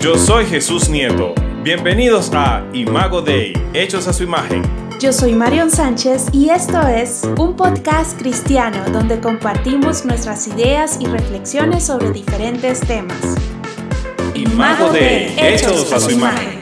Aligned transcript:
Yo 0.00 0.16
soy 0.16 0.46
Jesús 0.46 0.88
Nieto. 0.88 1.34
Bienvenidos 1.62 2.30
a 2.32 2.64
Imago 2.72 3.20
Dei, 3.20 3.52
hechos 3.74 4.08
a 4.08 4.14
su 4.14 4.22
imagen. 4.22 4.62
Yo 4.98 5.12
soy 5.12 5.34
Marion 5.34 5.70
Sánchez 5.70 6.28
y 6.32 6.48
esto 6.48 6.80
es 6.88 7.24
un 7.36 7.54
podcast 7.54 8.18
cristiano 8.18 8.82
donde 8.92 9.20
compartimos 9.20 10.06
nuestras 10.06 10.48
ideas 10.48 10.96
y 11.02 11.06
reflexiones 11.06 11.84
sobre 11.84 12.12
diferentes 12.12 12.80
temas. 12.80 13.36
Imago 14.34 14.90
Dei, 14.90 15.34
hechos 15.38 15.92
a 15.92 16.00
su 16.00 16.12
imagen. 16.12 16.60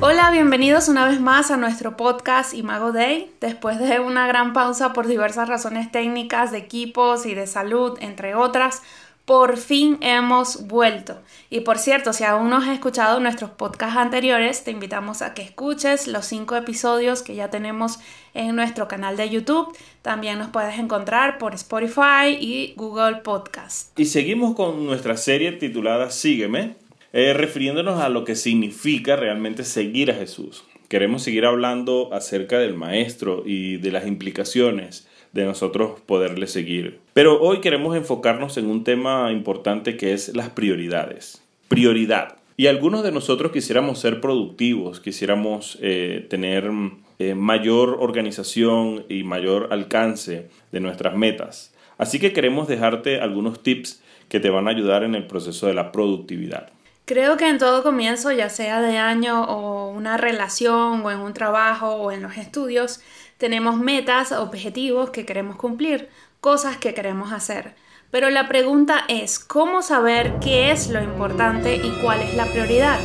Hola, 0.00 0.30
bienvenidos 0.30 0.88
una 0.88 1.06
vez 1.06 1.20
más 1.20 1.50
a 1.50 1.58
nuestro 1.58 1.94
podcast 1.94 2.54
Imago 2.54 2.90
Day. 2.90 3.30
Después 3.42 3.78
de 3.78 4.00
una 4.00 4.26
gran 4.26 4.54
pausa 4.54 4.94
por 4.94 5.06
diversas 5.06 5.46
razones 5.46 5.92
técnicas 5.92 6.52
de 6.52 6.56
equipos 6.56 7.26
y 7.26 7.34
de 7.34 7.46
salud, 7.46 7.98
entre 8.00 8.34
otras, 8.34 8.80
por 9.24 9.56
fin 9.56 9.98
hemos 10.00 10.66
vuelto. 10.66 11.20
Y 11.50 11.60
por 11.60 11.78
cierto, 11.78 12.12
si 12.12 12.24
aún 12.24 12.50
no 12.50 12.56
has 12.56 12.68
escuchado 12.68 13.20
nuestros 13.20 13.50
podcasts 13.50 13.96
anteriores, 13.96 14.64
te 14.64 14.70
invitamos 14.70 15.22
a 15.22 15.34
que 15.34 15.42
escuches 15.42 16.06
los 16.08 16.26
cinco 16.26 16.56
episodios 16.56 17.22
que 17.22 17.34
ya 17.34 17.48
tenemos 17.48 17.98
en 18.34 18.56
nuestro 18.56 18.88
canal 18.88 19.16
de 19.16 19.30
YouTube. 19.30 19.76
También 20.02 20.38
nos 20.38 20.48
puedes 20.48 20.78
encontrar 20.78 21.38
por 21.38 21.54
Spotify 21.54 22.36
y 22.40 22.74
Google 22.76 23.16
Podcast. 23.16 23.98
Y 23.98 24.06
seguimos 24.06 24.54
con 24.54 24.84
nuestra 24.84 25.16
serie 25.16 25.52
titulada 25.52 26.10
Sígueme, 26.10 26.76
eh, 27.12 27.32
refiriéndonos 27.32 28.00
a 28.00 28.08
lo 28.08 28.24
que 28.24 28.36
significa 28.36 29.16
realmente 29.16 29.64
seguir 29.64 30.10
a 30.10 30.14
Jesús. 30.14 30.64
Queremos 30.88 31.22
seguir 31.22 31.46
hablando 31.46 32.12
acerca 32.12 32.58
del 32.58 32.74
Maestro 32.74 33.44
y 33.46 33.76
de 33.76 33.92
las 33.92 34.08
implicaciones 34.08 35.06
de 35.32 35.44
nosotros 35.44 36.00
poderle 36.06 36.46
seguir. 36.46 37.00
Pero 37.12 37.40
hoy 37.40 37.60
queremos 37.60 37.96
enfocarnos 37.96 38.56
en 38.56 38.66
un 38.66 38.84
tema 38.84 39.30
importante 39.32 39.96
que 39.96 40.12
es 40.12 40.34
las 40.34 40.50
prioridades. 40.50 41.42
Prioridad. 41.68 42.36
Y 42.56 42.66
algunos 42.66 43.02
de 43.02 43.12
nosotros 43.12 43.52
quisiéramos 43.52 44.00
ser 44.00 44.20
productivos, 44.20 45.00
quisiéramos 45.00 45.78
eh, 45.80 46.26
tener 46.28 46.70
eh, 47.18 47.34
mayor 47.34 47.96
organización 48.00 49.06
y 49.08 49.22
mayor 49.22 49.68
alcance 49.70 50.50
de 50.70 50.80
nuestras 50.80 51.16
metas. 51.16 51.72
Así 51.96 52.18
que 52.18 52.32
queremos 52.32 52.68
dejarte 52.68 53.20
algunos 53.20 53.62
tips 53.62 54.02
que 54.28 54.40
te 54.40 54.50
van 54.50 54.68
a 54.68 54.70
ayudar 54.70 55.04
en 55.04 55.14
el 55.14 55.26
proceso 55.26 55.66
de 55.66 55.74
la 55.74 55.92
productividad. 55.92 56.70
Creo 57.04 57.36
que 57.36 57.48
en 57.48 57.58
todo 57.58 57.82
comienzo, 57.82 58.30
ya 58.30 58.48
sea 58.48 58.80
de 58.80 58.96
año 58.96 59.42
o 59.44 59.88
una 59.90 60.16
relación 60.16 61.04
o 61.04 61.10
en 61.10 61.18
un 61.18 61.34
trabajo 61.34 61.94
o 61.94 62.12
en 62.12 62.22
los 62.22 62.36
estudios, 62.36 63.00
tenemos 63.40 63.78
metas, 63.78 64.32
objetivos 64.32 65.08
que 65.10 65.24
queremos 65.24 65.56
cumplir, 65.56 66.10
cosas 66.40 66.76
que 66.76 66.92
queremos 66.92 67.32
hacer. 67.32 67.72
Pero 68.10 68.28
la 68.28 68.48
pregunta 68.48 69.04
es, 69.08 69.38
¿cómo 69.38 69.80
saber 69.80 70.34
qué 70.42 70.70
es 70.70 70.90
lo 70.90 71.02
importante 71.02 71.76
y 71.76 71.90
cuál 72.02 72.20
es 72.20 72.34
la 72.34 72.44
prioridad? 72.44 73.00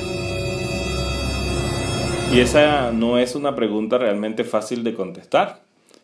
Y 2.34 2.42
esa 2.42 2.92
no 2.92 3.18
es 3.18 3.34
una 3.34 3.56
pregunta 3.56 3.98
realmente 3.98 4.44
fácil 4.44 4.84
de 4.84 4.94
contestar. 4.94 5.62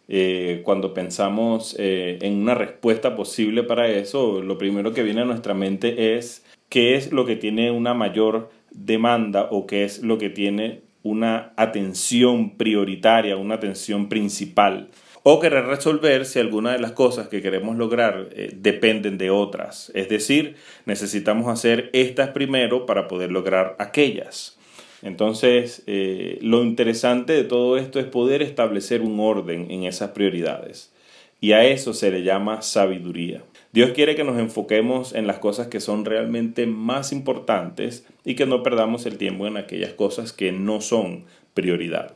Eh, 0.08 0.62
cuando 0.64 0.94
pensamos 0.94 1.76
eh, 1.78 2.18
en 2.22 2.42
una 2.42 2.56
respuesta 2.56 3.18
posible 3.18 3.64
para 3.64 3.90
eso, 3.90 4.42
lo 4.42 4.58
primero 4.58 4.94
que 4.94 5.04
viene 5.04 5.22
a 5.22 5.26
nuestra 5.26 5.54
mente 5.54 6.16
es 6.16 6.46
qué 6.70 6.96
es 6.96 7.12
lo 7.12 7.26
que 7.26 7.36
tiene 7.36 7.70
una 7.72 7.94
mayor 7.94 8.50
demanda 8.72 9.50
o 9.52 9.68
qué 9.68 9.84
es 9.84 10.04
lo 10.04 10.18
que 10.18 10.30
tiene 10.30 10.84
una 11.04 11.54
atención 11.56 12.58
prioritaria, 12.58 13.38
una 13.38 13.56
atención 13.56 14.10
principal. 14.10 14.90
O 15.24 15.40
querer 15.40 15.66
resolver 15.66 16.26
si 16.26 16.40
alguna 16.40 16.72
de 16.72 16.80
las 16.80 16.94
cosas 16.94 17.28
que 17.28 17.44
queremos 17.44 17.78
lograr 17.78 18.30
eh, 18.32 18.52
dependen 18.56 19.20
de 19.20 19.30
otras. 19.30 19.92
Es 19.94 20.10
decir, 20.10 20.56
necesitamos 20.86 21.48
hacer 21.48 21.92
estas 21.94 22.30
primero 22.30 22.88
para 22.88 23.08
poder 23.08 23.32
lograr 23.32 23.76
aquellas. 23.78 24.58
Entonces, 25.04 25.84
eh, 25.86 26.40
lo 26.42 26.64
interesante 26.64 27.34
de 27.34 27.44
todo 27.44 27.78
esto 27.78 28.00
es 28.00 28.06
poder 28.06 28.42
establecer 28.42 29.02
un 29.02 29.20
orden 29.20 29.70
en 29.70 29.84
esas 29.84 30.12
prioridades. 30.12 30.92
Y 31.40 31.54
a 31.54 31.66
eso 31.66 31.94
se 31.94 32.12
le 32.12 32.24
llama 32.24 32.62
sabiduría. 32.62 33.44
Dios 33.74 33.92
quiere 33.92 34.16
que 34.16 34.26
nos 34.26 34.38
enfoquemos 34.38 35.14
en 35.14 35.28
las 35.28 35.40
cosas 35.40 35.68
que 35.68 35.80
son 35.80 36.04
realmente 36.04 36.68
más 36.68 37.14
importantes 37.14 38.06
y 38.26 38.36
que 38.36 38.46
no 38.46 38.64
perdamos 38.64 39.06
el 39.06 39.18
tiempo 39.18 39.48
en 39.48 39.56
aquellas 39.56 39.94
cosas 39.94 40.34
que 40.34 40.52
no 40.52 40.82
son 40.82 41.24
prioridad. 41.54 42.14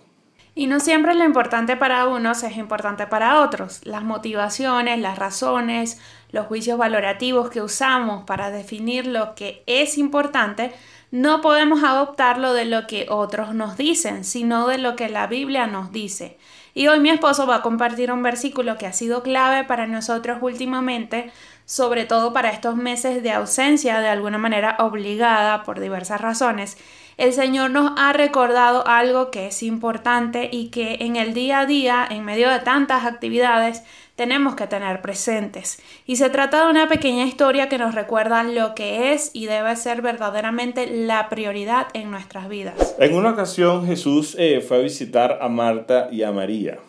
Y 0.54 0.68
no 0.68 0.82
siempre 0.82 1.16
lo 1.16 1.24
importante 1.24 1.78
para 1.78 2.08
unos 2.08 2.44
es 2.44 2.58
importante 2.58 3.08
para 3.08 3.42
otros. 3.42 3.82
Las 3.86 4.04
motivaciones, 4.04 5.00
las 5.00 5.18
razones, 5.18 6.00
los 6.32 6.46
juicios 6.48 6.78
valorativos 6.78 7.50
que 7.50 7.62
usamos 7.62 8.26
para 8.26 8.52
definir 8.52 9.08
lo 9.08 9.36
que 9.36 9.64
es 9.66 9.98
importante, 9.98 10.72
no 11.12 11.42
podemos 11.42 11.84
adoptarlo 11.84 12.54
de 12.54 12.66
lo 12.66 12.88
que 12.88 13.08
otros 13.10 13.54
nos 13.54 13.78
dicen, 13.78 14.24
sino 14.24 14.68
de 14.68 14.78
lo 14.78 14.96
que 14.96 15.10
la 15.10 15.28
Biblia 15.28 15.68
nos 15.68 15.92
dice. 15.92 16.38
Y 16.74 16.88
hoy 16.88 17.00
mi 17.00 17.10
esposo 17.10 17.48
va 17.48 17.58
a 17.58 17.62
compartir 17.62 18.12
un 18.12 18.22
versículo 18.22 18.78
que 18.78 18.86
ha 18.86 18.92
sido 18.92 19.24
clave 19.24 19.64
para 19.64 19.88
nosotros 19.88 20.40
últimamente, 20.42 21.32
sobre 21.66 22.04
todo 22.04 22.34
para 22.34 22.50
estos 22.50 22.76
meses 22.76 23.24
de 23.24 23.32
ausencia 23.32 24.02
de 24.02 24.10
alguna 24.10 24.38
manera 24.38 24.76
obligada 24.80 25.64
por 25.64 25.80
diversas 25.80 26.20
razones. 26.20 26.78
El 27.18 27.32
Señor 27.32 27.72
nos 27.72 27.94
ha 27.98 28.12
recordado 28.12 28.86
algo 28.86 29.32
que 29.32 29.48
es 29.48 29.64
importante 29.64 30.50
y 30.52 30.70
que 30.70 30.98
en 31.00 31.16
el 31.16 31.34
día 31.34 31.62
a 31.62 31.66
día, 31.66 32.06
en 32.10 32.26
medio 32.26 32.50
de 32.50 32.60
tantas 32.60 33.06
actividades, 33.06 33.84
tenemos 34.16 34.56
que 34.56 34.68
tener 34.68 35.02
presentes. 35.02 35.80
Y 36.06 36.16
se 36.16 36.30
trata 36.30 36.66
de 36.66 36.72
una 36.72 36.88
pequeña 36.88 37.26
historia 37.26 37.70
que 37.70 37.78
nos 37.78 37.96
recuerda 37.96 38.44
lo 38.44 38.76
que 38.76 39.14
es 39.14 39.31
y 39.34 39.46
debe 39.46 39.76
ser 39.76 40.02
verdaderamente 40.02 40.88
la 40.88 41.30
prioridad 41.30 41.88
en 41.94 42.12
nuestras 42.12 42.48
vidas. 42.50 42.96
En 43.00 43.14
una 43.14 43.31
ocasión 43.31 43.86
Jesús 43.86 44.36
eh, 44.40 44.62
fue 44.62 44.78
a 44.78 44.81
visitar 44.81 45.40
a 45.42 45.50
Marta 45.50 46.09
y 46.12 46.24
a 46.24 46.31
María. 46.31 46.80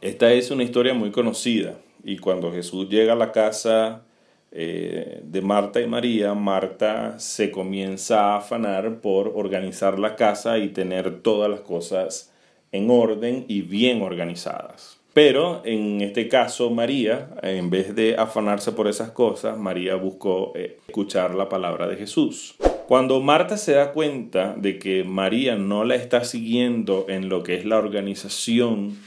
Esta 0.00 0.32
es 0.32 0.50
una 0.50 0.64
historia 0.64 0.94
muy 0.94 1.10
conocida 1.10 1.74
y 2.02 2.18
cuando 2.18 2.50
Jesús 2.52 2.88
llega 2.88 3.12
a 3.12 3.16
la 3.16 3.32
casa 3.32 4.02
eh, 4.50 5.20
de 5.22 5.42
Marta 5.42 5.80
y 5.80 5.86
María, 5.86 6.34
Marta 6.34 7.18
se 7.18 7.50
comienza 7.50 8.32
a 8.32 8.36
afanar 8.38 9.00
por 9.00 9.32
organizar 9.34 9.98
la 9.98 10.16
casa 10.16 10.58
y 10.58 10.68
tener 10.70 11.22
todas 11.22 11.50
las 11.50 11.60
cosas 11.60 12.32
en 12.72 12.90
orden 12.90 13.44
y 13.48 13.62
bien 13.62 14.02
organizadas. 14.02 15.01
Pero 15.12 15.60
en 15.64 16.00
este 16.00 16.28
caso 16.28 16.70
María, 16.70 17.28
en 17.42 17.68
vez 17.68 17.94
de 17.94 18.16
afanarse 18.16 18.72
por 18.72 18.88
esas 18.88 19.10
cosas, 19.10 19.58
María 19.58 19.96
buscó 19.96 20.52
eh, 20.54 20.78
escuchar 20.88 21.34
la 21.34 21.48
palabra 21.48 21.86
de 21.86 21.96
Jesús. 21.96 22.54
Cuando 22.88 23.20
Marta 23.20 23.56
se 23.56 23.72
da 23.72 23.92
cuenta 23.92 24.54
de 24.56 24.78
que 24.78 25.04
María 25.04 25.56
no 25.56 25.84
la 25.84 25.96
está 25.96 26.24
siguiendo 26.24 27.06
en 27.08 27.28
lo 27.28 27.42
que 27.42 27.56
es 27.56 27.64
la 27.64 27.78
organización 27.78 28.98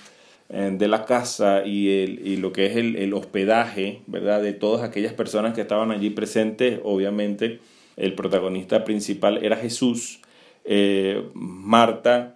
eh, 0.49 0.71
de 0.73 0.87
la 0.87 1.05
casa 1.05 1.65
y, 1.65 2.37
lo 2.37 2.53
que 2.53 2.67
es 2.67 2.75
el, 2.75 3.13
hospedaje, 3.13 4.01
¿verdad? 4.05 4.41
De 4.43 4.53
todas 4.53 4.83
aquellas 4.83 5.13
personas 5.13 5.53
que 5.55 5.61
estaban 5.61 5.91
allí 5.91 6.11
presentes, 6.11 6.79
obviamente 6.83 7.59
el 7.97 8.13
protagonista 8.13 8.83
principal 8.83 9.43
era 9.43 9.55
Jesús. 9.55 10.19
Eh, 10.65 11.23
Marta 11.33 12.34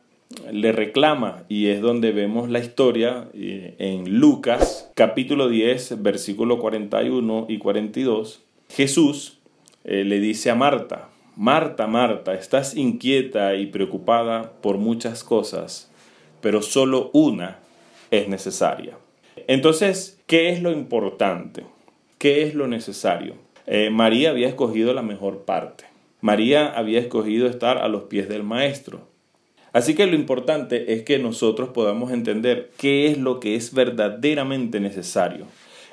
le 0.51 0.71
reclama 0.71 1.43
y 1.49 1.67
es 1.67 1.81
donde 1.81 2.11
vemos 2.11 2.49
la 2.49 2.59
historia 2.59 3.27
eh, 3.33 3.75
en 3.79 4.19
Lucas 4.19 4.91
capítulo 4.95 5.49
10 5.49 6.01
versículo 6.01 6.59
41 6.59 7.45
y 7.49 7.57
42. 7.57 8.41
Jesús 8.69 9.39
eh, 9.83 10.03
le 10.03 10.19
dice 10.19 10.49
a 10.49 10.55
Marta, 10.55 11.09
Marta, 11.35 11.87
Marta, 11.87 12.33
estás 12.33 12.75
inquieta 12.75 13.55
y 13.55 13.67
preocupada 13.67 14.51
por 14.61 14.77
muchas 14.77 15.23
cosas, 15.23 15.89
pero 16.41 16.61
solo 16.61 17.09
una 17.13 17.59
es 18.11 18.27
necesaria. 18.27 18.97
Entonces, 19.47 20.19
¿qué 20.27 20.49
es 20.49 20.61
lo 20.61 20.71
importante? 20.71 21.63
¿Qué 22.17 22.43
es 22.43 22.53
lo 22.53 22.67
necesario? 22.67 23.35
Eh, 23.65 23.89
María 23.89 24.31
había 24.31 24.49
escogido 24.49 24.93
la 24.93 25.01
mejor 25.01 25.45
parte. 25.45 25.85
María 26.21 26.67
había 26.67 26.99
escogido 26.99 27.47
estar 27.47 27.77
a 27.77 27.87
los 27.87 28.03
pies 28.03 28.27
del 28.27 28.43
Maestro. 28.43 29.07
Así 29.73 29.95
que 29.95 30.07
lo 30.07 30.15
importante 30.15 30.93
es 30.93 31.03
que 31.03 31.19
nosotros 31.19 31.69
podamos 31.69 32.11
entender 32.11 32.71
qué 32.77 33.07
es 33.07 33.17
lo 33.17 33.39
que 33.39 33.55
es 33.55 33.73
verdaderamente 33.73 34.79
necesario, 34.79 35.45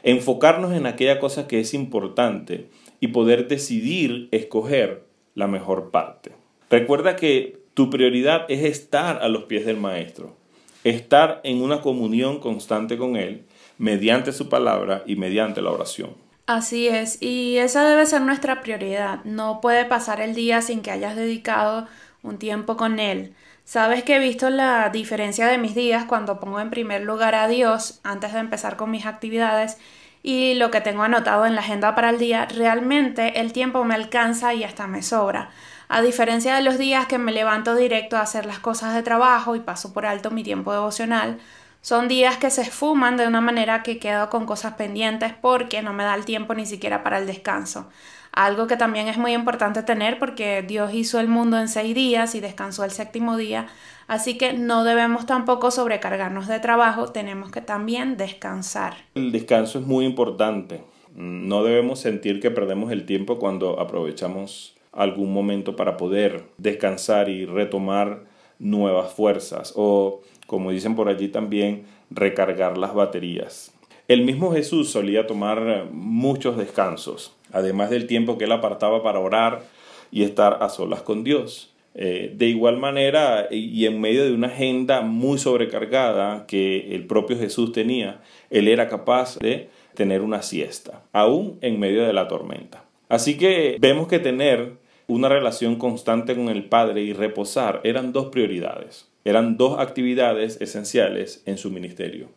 enfocarnos 0.02 0.72
en 0.72 0.86
aquella 0.86 1.18
cosa 1.18 1.46
que 1.46 1.60
es 1.60 1.74
importante 1.74 2.68
y 3.00 3.08
poder 3.08 3.48
decidir 3.48 4.28
escoger 4.30 5.04
la 5.34 5.46
mejor 5.46 5.90
parte. 5.90 6.32
Recuerda 6.70 7.16
que 7.16 7.58
tu 7.74 7.90
prioridad 7.90 8.46
es 8.48 8.64
estar 8.64 9.22
a 9.22 9.28
los 9.28 9.44
pies 9.44 9.66
del 9.66 9.76
Maestro, 9.76 10.34
estar 10.82 11.40
en 11.44 11.60
una 11.60 11.82
comunión 11.82 12.40
constante 12.40 12.96
con 12.96 13.16
Él 13.16 13.44
mediante 13.78 14.32
su 14.32 14.48
palabra 14.48 15.02
y 15.06 15.16
mediante 15.16 15.60
la 15.60 15.70
oración. 15.70 16.10
Así 16.46 16.88
es, 16.88 17.20
y 17.20 17.58
esa 17.58 17.88
debe 17.88 18.06
ser 18.06 18.22
nuestra 18.22 18.62
prioridad. 18.62 19.24
No 19.24 19.60
puede 19.60 19.84
pasar 19.84 20.20
el 20.20 20.34
día 20.34 20.62
sin 20.62 20.80
que 20.80 20.92
hayas 20.92 21.16
dedicado 21.16 21.86
un 22.22 22.38
tiempo 22.38 22.76
con 22.76 23.00
Él. 23.00 23.34
Sabes 23.66 24.04
que 24.04 24.14
he 24.14 24.18
visto 24.20 24.48
la 24.48 24.90
diferencia 24.90 25.48
de 25.48 25.58
mis 25.58 25.74
días 25.74 26.04
cuando 26.04 26.38
pongo 26.38 26.60
en 26.60 26.70
primer 26.70 27.02
lugar 27.02 27.34
a 27.34 27.48
Dios 27.48 27.98
antes 28.04 28.32
de 28.32 28.38
empezar 28.38 28.76
con 28.76 28.92
mis 28.92 29.06
actividades 29.06 29.76
y 30.22 30.54
lo 30.54 30.70
que 30.70 30.80
tengo 30.80 31.02
anotado 31.02 31.46
en 31.46 31.56
la 31.56 31.62
agenda 31.62 31.96
para 31.96 32.10
el 32.10 32.18
día, 32.20 32.46
realmente 32.46 33.40
el 33.40 33.52
tiempo 33.52 33.82
me 33.82 33.96
alcanza 33.96 34.54
y 34.54 34.62
hasta 34.62 34.86
me 34.86 35.02
sobra. 35.02 35.50
A 35.88 36.00
diferencia 36.00 36.54
de 36.54 36.62
los 36.62 36.78
días 36.78 37.06
que 37.06 37.18
me 37.18 37.32
levanto 37.32 37.74
directo 37.74 38.16
a 38.16 38.20
hacer 38.20 38.46
las 38.46 38.60
cosas 38.60 38.94
de 38.94 39.02
trabajo 39.02 39.56
y 39.56 39.60
paso 39.60 39.92
por 39.92 40.06
alto 40.06 40.30
mi 40.30 40.44
tiempo 40.44 40.72
devocional, 40.72 41.40
son 41.86 42.08
días 42.08 42.36
que 42.38 42.50
se 42.50 42.62
esfuman 42.62 43.16
de 43.16 43.28
una 43.28 43.40
manera 43.40 43.84
que 43.84 44.00
quedo 44.00 44.28
con 44.28 44.44
cosas 44.44 44.74
pendientes 44.74 45.32
porque 45.40 45.82
no 45.82 45.92
me 45.92 46.02
da 46.02 46.16
el 46.16 46.24
tiempo 46.24 46.52
ni 46.52 46.66
siquiera 46.66 47.04
para 47.04 47.18
el 47.18 47.28
descanso. 47.28 47.88
Algo 48.32 48.66
que 48.66 48.76
también 48.76 49.06
es 49.06 49.18
muy 49.18 49.34
importante 49.34 49.84
tener 49.84 50.18
porque 50.18 50.64
Dios 50.66 50.92
hizo 50.92 51.20
el 51.20 51.28
mundo 51.28 51.60
en 51.60 51.68
seis 51.68 51.94
días 51.94 52.34
y 52.34 52.40
descansó 52.40 52.82
el 52.82 52.90
séptimo 52.90 53.36
día, 53.36 53.68
así 54.08 54.36
que 54.36 54.52
no 54.52 54.82
debemos 54.82 55.26
tampoco 55.26 55.70
sobrecargarnos 55.70 56.48
de 56.48 56.58
trabajo, 56.58 57.12
tenemos 57.12 57.52
que 57.52 57.60
también 57.60 58.16
descansar. 58.16 58.94
El 59.14 59.30
descanso 59.30 59.78
es 59.78 59.86
muy 59.86 60.06
importante. 60.06 60.82
No 61.14 61.62
debemos 61.62 62.00
sentir 62.00 62.40
que 62.40 62.50
perdemos 62.50 62.90
el 62.90 63.06
tiempo 63.06 63.38
cuando 63.38 63.78
aprovechamos 63.78 64.74
algún 64.90 65.32
momento 65.32 65.76
para 65.76 65.96
poder 65.96 66.46
descansar 66.58 67.28
y 67.28 67.46
retomar 67.46 68.34
nuevas 68.58 69.12
fuerzas 69.12 69.72
o, 69.76 70.22
como 70.46 70.70
dicen 70.70 70.94
por 70.94 71.08
allí 71.08 71.28
también, 71.28 71.86
recargar 72.10 72.78
las 72.78 72.94
baterías. 72.94 73.72
El 74.08 74.24
mismo 74.24 74.52
Jesús 74.52 74.90
solía 74.90 75.26
tomar 75.26 75.86
muchos 75.90 76.56
descansos, 76.56 77.34
además 77.52 77.90
del 77.90 78.06
tiempo 78.06 78.38
que 78.38 78.44
él 78.44 78.52
apartaba 78.52 79.02
para 79.02 79.18
orar 79.18 79.64
y 80.12 80.22
estar 80.22 80.58
a 80.60 80.68
solas 80.68 81.02
con 81.02 81.24
Dios. 81.24 81.72
Eh, 81.98 82.32
de 82.36 82.46
igual 82.46 82.76
manera, 82.76 83.48
y 83.50 83.86
en 83.86 84.00
medio 84.00 84.24
de 84.24 84.32
una 84.32 84.48
agenda 84.48 85.00
muy 85.00 85.38
sobrecargada 85.38 86.46
que 86.46 86.94
el 86.94 87.06
propio 87.06 87.38
Jesús 87.38 87.72
tenía, 87.72 88.20
él 88.50 88.68
era 88.68 88.86
capaz 88.88 89.38
de 89.38 89.70
tener 89.94 90.20
una 90.20 90.42
siesta, 90.42 91.02
aún 91.12 91.58
en 91.62 91.80
medio 91.80 92.06
de 92.06 92.12
la 92.12 92.28
tormenta. 92.28 92.84
Así 93.08 93.38
que 93.38 93.78
vemos 93.80 94.08
que 94.08 94.18
tener 94.18 94.74
una 95.08 95.28
relación 95.28 95.76
constante 95.76 96.34
con 96.34 96.48
el 96.48 96.64
Padre 96.64 97.02
y 97.02 97.12
reposar 97.12 97.80
eran 97.84 98.12
dos 98.12 98.26
prioridades, 98.26 99.08
eran 99.24 99.56
dos 99.56 99.78
actividades 99.78 100.60
esenciales 100.60 101.42
en 101.46 101.58
su 101.58 101.70
ministerio. 101.70 102.28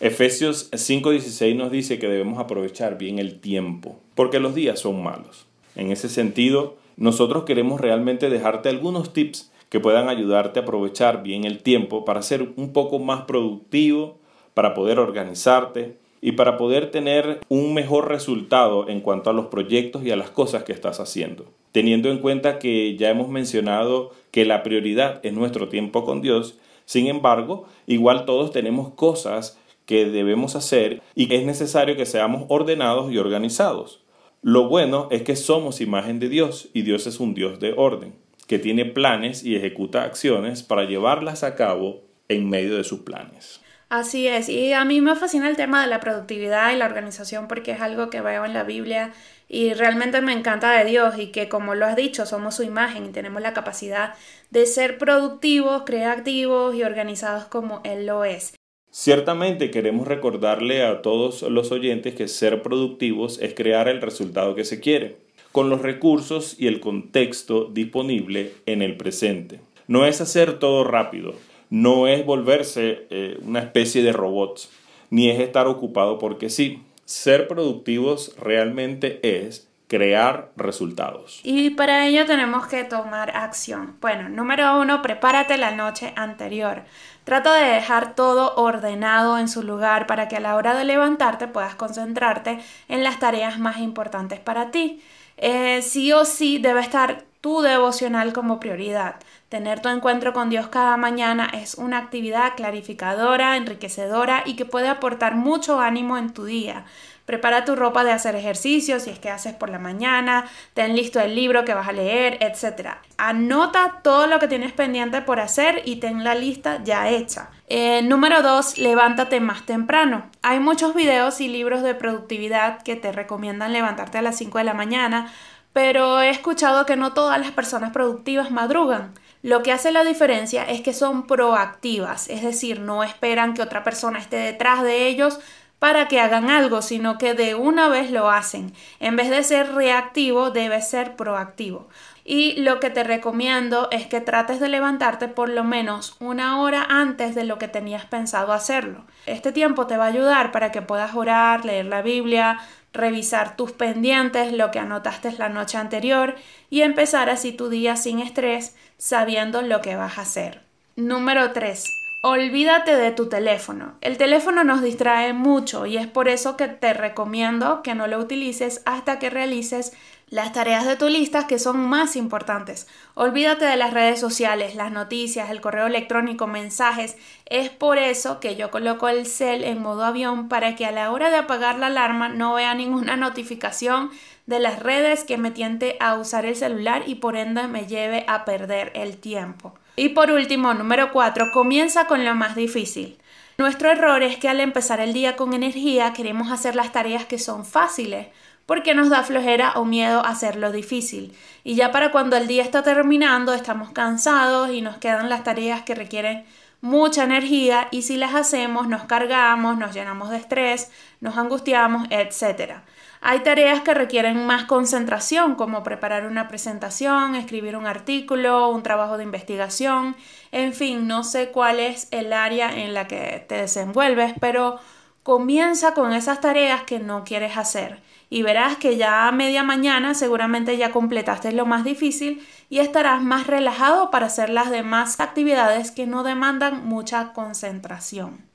Efesios 0.00 0.70
5:16 0.72 1.54
nos 1.54 1.70
dice 1.70 1.98
que 1.98 2.08
debemos 2.08 2.38
aprovechar 2.38 2.96
bien 2.96 3.18
el 3.18 3.40
tiempo, 3.40 3.98
porque 4.14 4.40
los 4.40 4.54
días 4.54 4.80
son 4.80 5.02
malos. 5.02 5.46
En 5.76 5.92
ese 5.92 6.08
sentido, 6.08 6.76
nosotros 6.96 7.44
queremos 7.44 7.80
realmente 7.80 8.30
dejarte 8.30 8.70
algunos 8.70 9.12
tips 9.12 9.52
que 9.68 9.80
puedan 9.80 10.08
ayudarte 10.08 10.60
a 10.60 10.62
aprovechar 10.62 11.22
bien 11.22 11.44
el 11.44 11.62
tiempo 11.62 12.06
para 12.06 12.22
ser 12.22 12.54
un 12.56 12.72
poco 12.72 12.98
más 12.98 13.22
productivo, 13.22 14.16
para 14.54 14.72
poder 14.72 14.98
organizarte 14.98 15.98
y 16.22 16.32
para 16.32 16.56
poder 16.56 16.90
tener 16.90 17.40
un 17.48 17.74
mejor 17.74 18.08
resultado 18.08 18.88
en 18.88 19.00
cuanto 19.00 19.28
a 19.28 19.34
los 19.34 19.46
proyectos 19.46 20.04
y 20.04 20.10
a 20.10 20.16
las 20.16 20.30
cosas 20.30 20.62
que 20.62 20.72
estás 20.72 21.00
haciendo 21.00 21.44
teniendo 21.72 22.10
en 22.10 22.18
cuenta 22.18 22.58
que 22.58 22.96
ya 22.96 23.10
hemos 23.10 23.28
mencionado 23.28 24.12
que 24.30 24.44
la 24.44 24.62
prioridad 24.62 25.20
es 25.22 25.32
nuestro 25.32 25.68
tiempo 25.68 26.04
con 26.04 26.20
Dios, 26.20 26.58
sin 26.84 27.06
embargo, 27.06 27.66
igual 27.86 28.24
todos 28.24 28.50
tenemos 28.50 28.94
cosas 28.94 29.58
que 29.84 30.06
debemos 30.06 30.56
hacer 30.56 31.02
y 31.14 31.32
es 31.34 31.44
necesario 31.44 31.96
que 31.96 32.06
seamos 32.06 32.44
ordenados 32.48 33.12
y 33.12 33.18
organizados. 33.18 34.02
Lo 34.42 34.68
bueno 34.68 35.08
es 35.10 35.22
que 35.22 35.34
somos 35.34 35.80
imagen 35.80 36.20
de 36.20 36.28
Dios 36.28 36.68
y 36.72 36.82
Dios 36.82 37.06
es 37.06 37.20
un 37.20 37.34
Dios 37.34 37.58
de 37.58 37.74
orden, 37.76 38.14
que 38.46 38.58
tiene 38.58 38.84
planes 38.84 39.44
y 39.44 39.56
ejecuta 39.56 40.04
acciones 40.04 40.62
para 40.62 40.84
llevarlas 40.84 41.42
a 41.42 41.56
cabo 41.56 42.02
en 42.28 42.48
medio 42.48 42.76
de 42.76 42.84
sus 42.84 43.00
planes. 43.00 43.60
Así 43.88 44.28
es, 44.28 44.50
y 44.50 44.74
a 44.74 44.84
mí 44.84 45.00
me 45.00 45.16
fascina 45.16 45.48
el 45.48 45.56
tema 45.56 45.82
de 45.82 45.88
la 45.88 46.00
productividad 46.00 46.72
y 46.72 46.76
la 46.76 46.84
organización 46.84 47.48
porque 47.48 47.72
es 47.72 47.80
algo 47.80 48.10
que 48.10 48.20
veo 48.20 48.44
en 48.44 48.52
la 48.52 48.62
Biblia 48.62 49.12
y 49.48 49.72
realmente 49.72 50.20
me 50.20 50.32
encanta 50.32 50.78
de 50.78 50.84
Dios 50.84 51.18
y 51.18 51.28
que 51.28 51.48
como 51.48 51.74
lo 51.74 51.86
has 51.86 51.96
dicho, 51.96 52.26
somos 52.26 52.56
su 52.56 52.62
imagen 52.62 53.06
y 53.06 53.08
tenemos 53.10 53.40
la 53.40 53.54
capacidad 53.54 54.14
de 54.50 54.66
ser 54.66 54.98
productivos, 54.98 55.82
creativos 55.86 56.74
y 56.74 56.82
organizados 56.82 57.44
como 57.44 57.80
Él 57.84 58.06
lo 58.06 58.24
es. 58.24 58.54
Ciertamente 58.90 59.70
queremos 59.70 60.08
recordarle 60.08 60.82
a 60.82 61.02
todos 61.02 61.42
los 61.42 61.72
oyentes 61.72 62.14
que 62.14 62.28
ser 62.28 62.62
productivos 62.62 63.38
es 63.40 63.54
crear 63.54 63.88
el 63.88 64.00
resultado 64.00 64.54
que 64.54 64.64
se 64.64 64.80
quiere, 64.80 65.16
con 65.52 65.70
los 65.70 65.82
recursos 65.82 66.56
y 66.58 66.66
el 66.66 66.80
contexto 66.80 67.64
disponible 67.64 68.52
en 68.66 68.82
el 68.82 68.96
presente. 68.96 69.60
No 69.86 70.04
es 70.06 70.20
hacer 70.20 70.58
todo 70.58 70.84
rápido, 70.84 71.34
no 71.70 72.08
es 72.08 72.24
volverse 72.24 73.06
eh, 73.10 73.38
una 73.42 73.60
especie 73.60 74.02
de 74.02 74.12
robots, 74.12 74.70
ni 75.10 75.30
es 75.30 75.40
estar 75.40 75.66
ocupado 75.66 76.18
porque 76.18 76.50
sí. 76.50 76.82
Ser 77.08 77.48
productivos 77.48 78.34
realmente 78.38 79.18
es 79.22 79.66
crear 79.86 80.50
resultados. 80.56 81.40
Y 81.42 81.70
para 81.70 82.06
ello 82.06 82.26
tenemos 82.26 82.66
que 82.66 82.84
tomar 82.84 83.34
acción. 83.34 83.96
Bueno, 84.02 84.28
número 84.28 84.78
uno, 84.78 85.00
prepárate 85.00 85.56
la 85.56 85.70
noche 85.70 86.12
anterior. 86.16 86.82
Trata 87.24 87.54
de 87.54 87.72
dejar 87.76 88.14
todo 88.14 88.56
ordenado 88.56 89.38
en 89.38 89.48
su 89.48 89.62
lugar 89.62 90.06
para 90.06 90.28
que 90.28 90.36
a 90.36 90.40
la 90.40 90.54
hora 90.54 90.76
de 90.76 90.84
levantarte 90.84 91.48
puedas 91.48 91.76
concentrarte 91.76 92.58
en 92.88 93.02
las 93.02 93.18
tareas 93.18 93.58
más 93.58 93.78
importantes 93.78 94.38
para 94.38 94.70
ti. 94.70 95.02
Eh, 95.38 95.80
sí 95.80 96.12
o 96.12 96.26
sí 96.26 96.58
debe 96.58 96.82
estar 96.82 97.24
tu 97.40 97.62
devocional 97.62 98.32
como 98.32 98.60
prioridad. 98.60 99.16
Tener 99.48 99.80
tu 99.80 99.88
encuentro 99.88 100.32
con 100.32 100.50
Dios 100.50 100.68
cada 100.68 100.96
mañana 100.96 101.48
es 101.54 101.76
una 101.76 101.98
actividad 101.98 102.54
clarificadora, 102.56 103.56
enriquecedora 103.56 104.42
y 104.44 104.56
que 104.56 104.64
puede 104.64 104.88
aportar 104.88 105.36
mucho 105.36 105.80
ánimo 105.80 106.18
en 106.18 106.32
tu 106.32 106.44
día. 106.44 106.84
Prepara 107.24 107.66
tu 107.66 107.76
ropa 107.76 108.04
de 108.04 108.12
hacer 108.12 108.34
ejercicio 108.36 108.98
si 109.00 109.10
es 109.10 109.18
que 109.18 109.28
haces 109.28 109.54
por 109.54 109.68
la 109.68 109.78
mañana, 109.78 110.46
ten 110.72 110.96
listo 110.96 111.20
el 111.20 111.34
libro 111.34 111.62
que 111.64 111.74
vas 111.74 111.86
a 111.86 111.92
leer, 111.92 112.38
etc. 112.40 112.96
Anota 113.18 114.00
todo 114.02 114.26
lo 114.26 114.38
que 114.38 114.48
tienes 114.48 114.72
pendiente 114.72 115.20
por 115.20 115.38
hacer 115.38 115.82
y 115.84 115.96
ten 115.96 116.24
la 116.24 116.34
lista 116.34 116.82
ya 116.82 117.10
hecha. 117.10 117.50
Eh, 117.68 118.00
número 118.00 118.40
2. 118.40 118.78
Levántate 118.78 119.40
más 119.40 119.66
temprano. 119.66 120.30
Hay 120.40 120.58
muchos 120.58 120.94
videos 120.94 121.42
y 121.42 121.48
libros 121.48 121.82
de 121.82 121.94
productividad 121.94 122.80
que 122.82 122.96
te 122.96 123.12
recomiendan 123.12 123.74
levantarte 123.74 124.16
a 124.16 124.22
las 124.22 124.38
5 124.38 124.56
de 124.56 124.64
la 124.64 124.72
mañana 124.72 125.30
pero 125.72 126.20
he 126.20 126.30
escuchado 126.30 126.86
que 126.86 126.96
no 126.96 127.12
todas 127.12 127.38
las 127.40 127.52
personas 127.52 127.92
productivas 127.92 128.50
madrugan. 128.50 129.12
Lo 129.42 129.62
que 129.62 129.72
hace 129.72 129.92
la 129.92 130.04
diferencia 130.04 130.64
es 130.64 130.80
que 130.80 130.92
son 130.92 131.26
proactivas, 131.26 132.28
es 132.28 132.42
decir, 132.42 132.80
no 132.80 133.04
esperan 133.04 133.54
que 133.54 133.62
otra 133.62 133.84
persona 133.84 134.18
esté 134.18 134.36
detrás 134.36 134.82
de 134.82 135.06
ellos 135.06 135.38
para 135.78 136.08
que 136.08 136.20
hagan 136.20 136.50
algo, 136.50 136.82
sino 136.82 137.18
que 137.18 137.34
de 137.34 137.54
una 137.54 137.88
vez 137.88 138.10
lo 138.10 138.30
hacen. 138.30 138.72
En 138.98 139.14
vez 139.16 139.30
de 139.30 139.44
ser 139.44 139.74
reactivo, 139.74 140.50
debe 140.50 140.82
ser 140.82 141.14
proactivo. 141.14 141.88
Y 142.24 142.60
lo 142.60 142.78
que 142.78 142.90
te 142.90 143.04
recomiendo 143.04 143.88
es 143.90 144.06
que 144.06 144.20
trates 144.20 144.60
de 144.60 144.68
levantarte 144.68 145.28
por 145.28 145.48
lo 145.48 145.64
menos 145.64 146.16
una 146.18 146.60
hora 146.60 146.84
antes 146.88 147.34
de 147.34 147.44
lo 147.44 147.58
que 147.58 147.68
tenías 147.68 148.04
pensado 148.04 148.52
hacerlo. 148.52 149.04
Este 149.24 149.52
tiempo 149.52 149.86
te 149.86 149.96
va 149.96 150.04
a 150.04 150.08
ayudar 150.08 150.52
para 150.52 150.70
que 150.70 150.82
puedas 150.82 151.14
orar, 151.14 151.64
leer 151.64 151.86
la 151.86 152.02
Biblia, 152.02 152.60
revisar 152.98 153.56
tus 153.56 153.72
pendientes, 153.72 154.52
lo 154.52 154.70
que 154.70 154.78
anotaste 154.78 155.32
la 155.38 155.48
noche 155.48 155.78
anterior 155.78 156.34
y 156.68 156.82
empezar 156.82 157.30
así 157.30 157.52
tu 157.52 157.70
día 157.70 157.96
sin 157.96 158.18
estrés, 158.18 158.76
sabiendo 158.98 159.62
lo 159.62 159.80
que 159.80 159.96
vas 159.96 160.18
a 160.18 160.22
hacer. 160.22 160.62
Número 160.96 161.52
3. 161.52 161.84
Olvídate 162.22 162.96
de 162.96 163.12
tu 163.12 163.28
teléfono. 163.28 163.94
El 164.00 164.18
teléfono 164.18 164.64
nos 164.64 164.82
distrae 164.82 165.32
mucho 165.32 165.86
y 165.86 165.96
es 165.96 166.08
por 166.08 166.28
eso 166.28 166.56
que 166.56 166.66
te 166.66 166.92
recomiendo 166.92 167.82
que 167.82 167.94
no 167.94 168.08
lo 168.08 168.18
utilices 168.18 168.82
hasta 168.84 169.20
que 169.20 169.30
realices 169.30 169.92
las 170.30 170.52
tareas 170.52 170.86
de 170.86 170.96
tu 170.96 171.08
lista 171.08 171.46
que 171.46 171.58
son 171.58 171.78
más 171.88 172.16
importantes. 172.16 172.86
Olvídate 173.14 173.64
de 173.64 173.76
las 173.76 173.94
redes 173.94 174.20
sociales, 174.20 174.74
las 174.74 174.92
noticias, 174.92 175.50
el 175.50 175.60
correo 175.60 175.86
electrónico, 175.86 176.46
mensajes. 176.46 177.16
Es 177.46 177.70
por 177.70 177.98
eso 177.98 178.40
que 178.40 178.56
yo 178.56 178.70
coloco 178.70 179.08
el 179.08 179.26
cel 179.26 179.64
en 179.64 179.80
modo 179.80 180.04
avión 180.04 180.48
para 180.48 180.76
que 180.76 180.86
a 180.86 180.92
la 180.92 181.10
hora 181.12 181.30
de 181.30 181.36
apagar 181.36 181.78
la 181.78 181.86
alarma 181.86 182.28
no 182.28 182.54
vea 182.54 182.74
ninguna 182.74 183.16
notificación 183.16 184.10
de 184.46 184.60
las 184.60 184.80
redes 184.80 185.24
que 185.24 185.38
me 185.38 185.50
tiente 185.50 185.96
a 186.00 186.14
usar 186.14 186.44
el 186.44 186.56
celular 186.56 187.04
y 187.06 187.16
por 187.16 187.36
ende 187.36 187.68
me 187.68 187.86
lleve 187.86 188.24
a 188.28 188.44
perder 188.44 188.92
el 188.94 189.18
tiempo. 189.18 189.74
Y 189.96 190.10
por 190.10 190.30
último, 190.30 190.74
número 190.74 191.10
4, 191.12 191.50
comienza 191.52 192.06
con 192.06 192.24
lo 192.24 192.34
más 192.34 192.54
difícil. 192.54 193.18
Nuestro 193.58 193.90
error 193.90 194.22
es 194.22 194.36
que 194.36 194.48
al 194.48 194.60
empezar 194.60 195.00
el 195.00 195.12
día 195.12 195.34
con 195.34 195.52
energía 195.52 196.12
queremos 196.12 196.52
hacer 196.52 196.76
las 196.76 196.92
tareas 196.92 197.26
que 197.26 197.38
son 197.38 197.66
fáciles 197.66 198.28
porque 198.68 198.94
nos 198.94 199.08
da 199.08 199.22
flojera 199.22 199.72
o 199.76 199.86
miedo 199.86 200.22
hacerlo 200.26 200.70
difícil. 200.70 201.34
Y 201.64 201.74
ya 201.74 201.90
para 201.90 202.12
cuando 202.12 202.36
el 202.36 202.46
día 202.46 202.62
está 202.62 202.82
terminando 202.82 203.54
estamos 203.54 203.92
cansados 203.92 204.68
y 204.68 204.82
nos 204.82 204.98
quedan 204.98 205.30
las 205.30 205.42
tareas 205.42 205.80
que 205.84 205.94
requieren 205.94 206.44
mucha 206.82 207.24
energía 207.24 207.88
y 207.90 208.02
si 208.02 208.18
las 208.18 208.34
hacemos 208.34 208.86
nos 208.86 209.04
cargamos, 209.04 209.78
nos 209.78 209.94
llenamos 209.94 210.28
de 210.28 210.36
estrés, 210.36 210.90
nos 211.20 211.38
angustiamos, 211.38 212.08
etc. 212.10 212.82
Hay 213.22 213.40
tareas 213.40 213.80
que 213.80 213.94
requieren 213.94 214.44
más 214.44 214.64
concentración, 214.64 215.54
como 215.54 215.82
preparar 215.82 216.26
una 216.26 216.46
presentación, 216.46 217.36
escribir 217.36 217.74
un 217.74 217.86
artículo, 217.86 218.68
un 218.68 218.82
trabajo 218.82 219.16
de 219.16 219.24
investigación, 219.24 220.14
en 220.52 220.74
fin, 220.74 221.08
no 221.08 221.24
sé 221.24 221.52
cuál 221.52 221.80
es 221.80 222.06
el 222.10 222.34
área 222.34 222.70
en 222.76 222.92
la 222.92 223.08
que 223.08 223.46
te 223.48 223.54
desenvuelves, 223.54 224.34
pero 224.38 224.78
comienza 225.22 225.94
con 225.94 226.12
esas 226.12 226.42
tareas 226.42 226.82
que 226.82 226.98
no 226.98 227.24
quieres 227.24 227.56
hacer 227.56 228.06
y 228.30 228.42
verás 228.42 228.76
que 228.76 228.96
ya 228.96 229.28
a 229.28 229.32
media 229.32 229.62
mañana 229.62 230.14
seguramente 230.14 230.76
ya 230.76 230.90
completaste 230.90 231.52
lo 231.52 231.66
más 231.66 231.84
difícil 231.84 232.46
y 232.68 232.80
estarás 232.80 233.22
más 233.22 233.46
relajado 233.46 234.10
para 234.10 234.26
hacer 234.26 234.50
las 234.50 234.70
demás 234.70 235.18
actividades 235.20 235.90
que 235.90 236.06
no 236.06 236.22
demandan 236.22 236.86
mucha 236.86 237.32
concentración. 237.32 238.46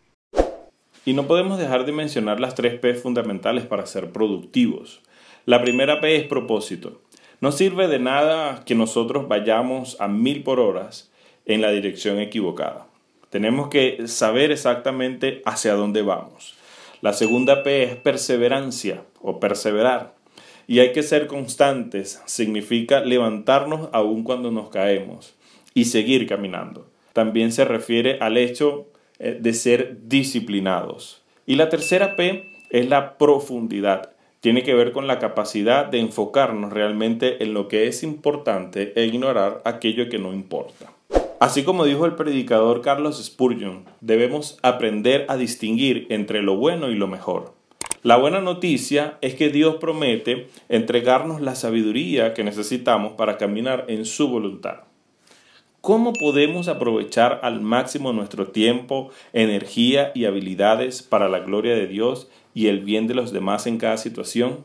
Y 1.06 1.14
no 1.14 1.28
podemos 1.28 1.58
dejar 1.58 1.86
de 1.86 1.92
mencionar 1.92 2.40
las 2.40 2.56
tres 2.56 2.80
P 2.80 2.94
fundamentales 2.94 3.66
para 3.66 3.86
ser 3.86 4.12
productivos. 4.12 5.02
La 5.46 5.62
primera 5.62 6.00
P 6.00 6.16
es 6.16 6.24
propósito. 6.28 7.02
No 7.42 7.52
sirve 7.52 7.90
de 7.90 8.00
nada 8.00 8.64
que 8.66 8.76
nosotros 8.76 9.28
vayamos 9.28 9.98
a 10.00 10.08
mil 10.08 10.44
por 10.44 10.62
horas 10.62 11.12
en 11.46 11.62
la 11.62 11.72
dirección 11.72 12.20
equivocada. 12.20 12.88
Tenemos 13.30 13.68
que 13.68 14.08
saber 14.08 14.52
exactamente 14.52 15.42
hacia 15.46 15.74
dónde 15.74 16.04
vamos. 16.04 16.56
La 17.02 17.12
segunda 17.12 17.64
P 17.64 17.84
es 17.84 17.96
perseverancia 17.98 19.04
o 19.24 19.40
perseverar. 19.40 20.14
Y 20.68 20.80
hay 20.80 20.92
que 20.92 21.02
ser 21.02 21.26
constantes. 21.26 22.22
Significa 22.26 23.00
levantarnos 23.00 23.90
aun 23.92 24.24
cuando 24.24 24.52
nos 24.52 24.70
caemos 24.70 25.34
y 25.74 25.86
seguir 25.86 26.28
caminando. 26.28 26.88
También 27.14 27.52
se 27.52 27.66
refiere 27.66 28.18
al 28.20 28.38
hecho 28.38 28.88
eh, 29.20 29.38
de 29.40 29.54
ser 29.54 30.08
disciplinados. 30.08 31.24
Y 31.46 31.56
la 31.56 31.70
tercera 31.70 32.16
P 32.16 32.52
es 32.70 32.88
la 32.88 33.18
profundidad. 33.18 34.12
Tiene 34.40 34.64
que 34.64 34.74
ver 34.74 34.92
con 34.92 35.08
la 35.08 35.20
capacidad 35.20 35.86
de 35.86 36.00
enfocarnos 36.00 36.74
realmente 36.74 37.44
en 37.44 37.54
lo 37.54 37.68
que 37.68 37.88
es 37.88 38.04
importante 38.04 38.94
e 38.96 39.06
ignorar 39.06 39.62
aquello 39.64 40.10
que 40.10 40.20
no 40.20 40.34
importa. 40.34 40.92
Así 41.40 41.64
como 41.64 41.86
dijo 41.86 42.06
el 42.06 42.16
predicador 42.16 42.82
Carlos 42.82 43.24
Spurgeon, 43.24 43.86
debemos 44.02 44.58
aprender 44.62 45.26
a 45.28 45.38
distinguir 45.38 46.08
entre 46.10 46.42
lo 46.42 46.56
bueno 46.56 46.90
y 46.90 46.96
lo 46.96 47.08
mejor. 47.08 47.54
La 48.04 48.18
buena 48.18 48.42
noticia 48.42 49.18
es 49.22 49.36
que 49.36 49.50
Dios 49.50 49.78
promete 49.78 50.50
entregarnos 50.68 51.40
la 51.40 51.56
sabiduría 51.56 52.34
que 52.34 52.44
necesitamos 52.44 53.14
para 53.14 53.38
caminar 53.38 53.86
en 53.88 54.06
su 54.06 54.28
voluntad. 54.28 54.82
¿Cómo 55.80 56.14
podemos 56.14 56.68
aprovechar 56.68 57.40
al 57.44 57.62
máximo 57.62 58.14
nuestro 58.14 58.48
tiempo, 58.48 59.10
energía 59.34 60.12
y 60.16 60.26
habilidades 60.26 61.02
para 61.04 61.28
la 61.30 61.40
gloria 61.40 61.76
de 61.76 61.88
Dios 61.88 62.30
y 62.54 62.68
el 62.68 62.82
bien 62.82 63.08
de 63.08 63.16
los 63.16 63.34
demás 63.34 63.68
en 63.68 63.78
cada 63.78 63.98
situación? 63.98 64.60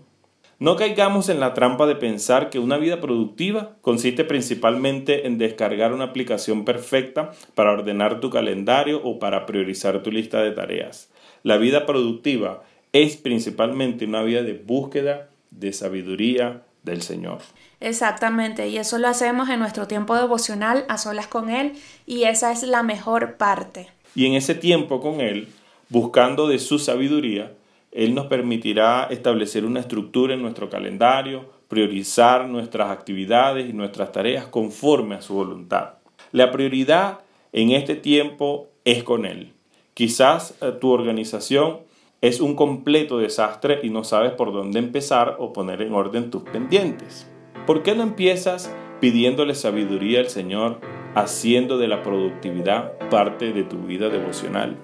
No 0.60 0.74
caigamos 0.74 1.28
en 1.28 1.38
la 1.38 1.54
trampa 1.54 1.86
de 1.86 1.94
pensar 1.94 2.50
que 2.50 2.58
una 2.58 2.78
vida 2.78 3.00
productiva 3.00 3.76
consiste 3.80 4.24
principalmente 4.24 5.28
en 5.28 5.38
descargar 5.38 5.92
una 5.92 6.04
aplicación 6.04 6.64
perfecta 6.64 7.30
para 7.54 7.70
ordenar 7.70 8.18
tu 8.18 8.30
calendario 8.30 9.00
o 9.04 9.20
para 9.20 9.46
priorizar 9.46 10.02
tu 10.02 10.10
lista 10.10 10.42
de 10.42 10.50
tareas. 10.50 11.12
La 11.44 11.58
vida 11.58 11.86
productiva 11.86 12.64
es 12.92 13.16
principalmente 13.16 14.04
una 14.04 14.22
vida 14.22 14.42
de 14.42 14.54
búsqueda 14.54 15.28
de 15.50 15.72
sabiduría 15.72 16.62
del 16.82 17.02
Señor. 17.02 17.38
Exactamente, 17.80 18.68
y 18.68 18.78
eso 18.78 18.98
lo 18.98 19.08
hacemos 19.08 19.48
en 19.48 19.60
nuestro 19.60 19.86
tiempo 19.86 20.16
devocional 20.16 20.84
a 20.88 20.98
solas 20.98 21.28
con 21.28 21.50
Él, 21.50 21.72
y 22.06 22.24
esa 22.24 22.50
es 22.52 22.62
la 22.62 22.82
mejor 22.82 23.36
parte. 23.36 23.88
Y 24.14 24.26
en 24.26 24.34
ese 24.34 24.54
tiempo 24.54 25.00
con 25.00 25.20
Él, 25.20 25.48
buscando 25.88 26.48
de 26.48 26.58
su 26.58 26.78
sabiduría, 26.78 27.52
Él 27.92 28.14
nos 28.14 28.26
permitirá 28.26 29.04
establecer 29.10 29.64
una 29.64 29.80
estructura 29.80 30.34
en 30.34 30.42
nuestro 30.42 30.70
calendario, 30.70 31.50
priorizar 31.68 32.48
nuestras 32.48 32.90
actividades 32.90 33.68
y 33.68 33.72
nuestras 33.72 34.10
tareas 34.10 34.46
conforme 34.46 35.14
a 35.14 35.22
su 35.22 35.34
voluntad. 35.34 35.94
La 36.32 36.50
prioridad 36.50 37.20
en 37.52 37.70
este 37.70 37.94
tiempo 37.94 38.68
es 38.84 39.04
con 39.04 39.24
Él. 39.24 39.52
Quizás 39.94 40.54
eh, 40.60 40.72
tu 40.80 40.90
organización 40.90 41.80
es 42.20 42.40
un 42.40 42.56
completo 42.56 43.18
desastre 43.18 43.78
y 43.82 43.90
no 43.90 44.02
sabes 44.02 44.32
por 44.32 44.52
dónde 44.52 44.80
empezar 44.80 45.36
o 45.38 45.52
poner 45.52 45.82
en 45.82 45.94
orden 45.94 46.30
tus 46.30 46.42
pendientes. 46.42 47.28
¿Por 47.64 47.82
qué 47.82 47.94
no 47.94 48.02
empiezas 48.02 48.74
pidiéndole 49.00 49.54
sabiduría 49.54 50.18
al 50.18 50.28
Señor, 50.28 50.80
haciendo 51.14 51.78
de 51.78 51.86
la 51.86 52.02
productividad 52.02 52.98
parte 53.08 53.52
de 53.52 53.62
tu 53.62 53.82
vida 53.82 54.08
devocional? 54.08 54.76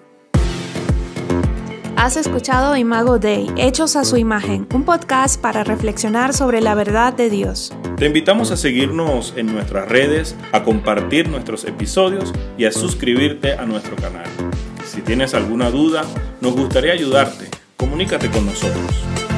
Has 1.97 2.17
escuchado 2.17 2.77
Imago 2.77 3.19
Day, 3.19 3.49
Hechos 3.57 3.97
a 3.97 4.05
su 4.05 4.17
imagen, 4.17 4.69
un 4.73 4.85
podcast 4.85 5.41
para 5.41 5.65
reflexionar 5.65 6.35
sobre 6.35 6.61
la 6.61 6.75
verdad 6.75 7.15
de 7.15 7.31
Dios. 7.31 7.73
Te 7.97 8.07
invitamos 8.07 8.51
a 8.51 8.57
seguirnos 8.57 9.35
en 9.37 9.47
nuestras 9.47 9.89
redes, 9.89 10.37
a 10.53 10.63
compartir 10.63 11.29
nuestros 11.29 11.65
episodios 11.65 12.33
y 12.59 12.67
a 12.67 12.73
suscribirte 12.73 13.55
a 13.55 13.65
nuestro 13.65 13.97
canal. 13.97 14.27
Si 14.85 15.01
tienes 15.01 15.35
alguna 15.35 15.71
duda, 15.71 16.05
nos 16.45 16.55
gustaría 16.55 16.93
ayudarte. 16.93 17.49
Comunícate 17.79 18.31
con 18.31 18.45
nosotros. 18.45 19.34